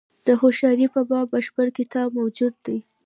[0.25, 2.77] د هوښیاري په باب بشپړ کتاب موجود دی.